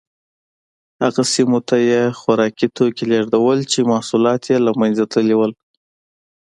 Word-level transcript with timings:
هغه 1.03 1.21
سیمو 1.33 1.59
ته 1.67 1.75
یې 1.89 2.01
خوراکي 2.19 2.67
توکي 2.75 3.03
لېږدول 3.11 3.59
چې 3.71 3.89
محصولات 3.91 4.41
یې 4.51 4.57
له 4.65 4.71
منځه 4.79 5.03
تللي 5.13 5.35
وو 5.37 5.47